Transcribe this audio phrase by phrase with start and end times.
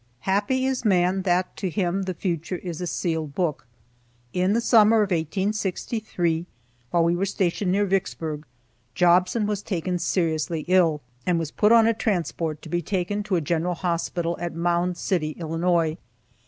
[0.21, 3.67] Happy is man that to him the future is a sealed book.
[4.33, 6.47] In the summer of 1863,
[6.89, 8.47] while we were stationed near Vicksburg,
[8.95, 13.35] Jobson was taken seriously ill, and was put on a transport to be taken to
[13.35, 15.99] a general hospital at Mound City, Illinois.